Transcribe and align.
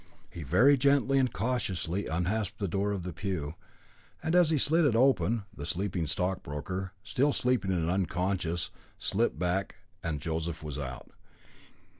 He 0.31 0.41
very 0.41 0.77
gently 0.77 1.19
and 1.19 1.31
cautiously 1.31 2.07
unhasped 2.07 2.57
the 2.57 2.67
door 2.67 2.91
of 2.91 3.03
the 3.03 3.13
pew, 3.13 3.53
and 4.23 4.33
as 4.33 4.49
he 4.49 4.57
slid 4.57 4.83
it 4.83 4.95
open, 4.95 5.43
the 5.55 5.63
sleeping 5.63 6.07
stockbroker, 6.07 6.91
still 7.03 7.31
sleeping 7.31 7.71
and 7.71 7.87
unconscious, 7.87 8.71
slipped 8.97 9.37
back, 9.37 9.75
and 10.03 10.19
Joseph 10.19 10.63
was 10.63 10.79
out. 10.79 11.11